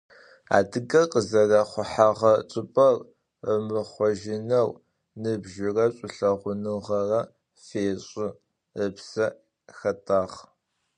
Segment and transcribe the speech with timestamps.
[0.57, 2.95] Adıger khızerexhuheğe çç'ıp'er
[3.51, 4.69] ımıxhojıneu
[5.21, 6.75] nıbjıre ş'ulheğunığe
[7.63, 8.27] fêş'ı,
[8.83, 9.27] ıpse
[9.77, 10.21] xet'ağ.